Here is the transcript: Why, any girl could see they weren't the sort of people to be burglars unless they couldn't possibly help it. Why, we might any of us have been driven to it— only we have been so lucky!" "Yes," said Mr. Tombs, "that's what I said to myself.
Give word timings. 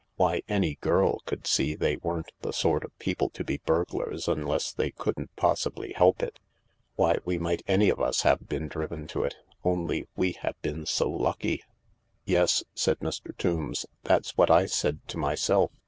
Why, 0.15 0.41
any 0.49 0.77
girl 0.81 1.19
could 1.27 1.45
see 1.45 1.75
they 1.75 1.97
weren't 1.97 2.31
the 2.41 2.53
sort 2.53 2.83
of 2.83 2.97
people 2.97 3.29
to 3.29 3.43
be 3.43 3.61
burglars 3.67 4.27
unless 4.27 4.73
they 4.73 4.89
couldn't 4.89 5.35
possibly 5.35 5.93
help 5.93 6.23
it. 6.23 6.39
Why, 6.95 7.17
we 7.23 7.37
might 7.37 7.61
any 7.67 7.87
of 7.89 7.99
us 8.01 8.23
have 8.23 8.47
been 8.49 8.67
driven 8.67 9.05
to 9.09 9.21
it— 9.23 9.35
only 9.63 10.07
we 10.15 10.31
have 10.41 10.59
been 10.63 10.87
so 10.87 11.07
lucky!" 11.07 11.61
"Yes," 12.25 12.63
said 12.73 12.97
Mr. 13.01 13.37
Tombs, 13.37 13.85
"that's 14.03 14.35
what 14.35 14.49
I 14.49 14.65
said 14.65 15.07
to 15.09 15.17
myself. 15.19 15.69